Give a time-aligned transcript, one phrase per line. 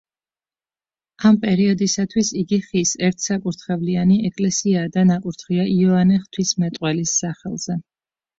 [1.29, 7.79] ამ პერიოდისათვის იგი ხის, ერთსაკურთხევლიანი ეკლესიაა და ნაკურთხია იოანე ღვთისმეტყველის სახელზე.